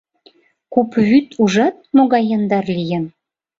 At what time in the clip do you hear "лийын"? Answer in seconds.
2.77-3.05